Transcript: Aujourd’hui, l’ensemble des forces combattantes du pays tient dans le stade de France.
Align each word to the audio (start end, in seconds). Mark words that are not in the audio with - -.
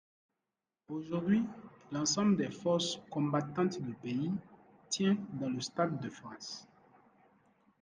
Aujourd’hui, 0.87 1.43
l’ensemble 1.91 2.35
des 2.35 2.49
forces 2.49 2.97
combattantes 3.11 3.79
du 3.79 3.93
pays 3.93 4.31
tient 4.89 5.15
dans 5.33 5.49
le 5.51 5.61
stade 5.61 5.99
de 5.99 6.09
France. 6.09 6.67